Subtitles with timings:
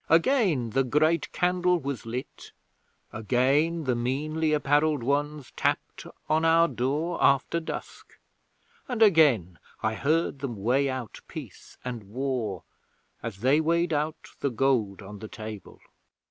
[0.09, 2.53] Again the Great Candle was lit;
[3.13, 8.13] again the meanly apparelled ones tapped on our door after dusk;
[8.87, 12.63] and again I heard them weigh out peace and war,
[13.21, 15.79] as they weighed out the gold on the table.